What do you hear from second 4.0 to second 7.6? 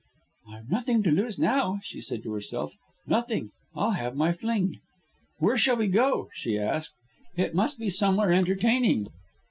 my fling." "Where shall we go?" she asked. "It